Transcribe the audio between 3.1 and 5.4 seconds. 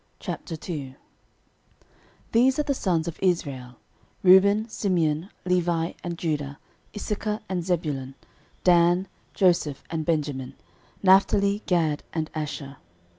Israel; Reuben, Simeon,